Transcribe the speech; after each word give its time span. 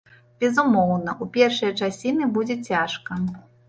Безумоўна, 0.43 1.15
у 1.25 1.29
першыя 1.37 1.71
часіны 1.83 2.35
будзе 2.35 2.61
цяжка. 2.75 3.25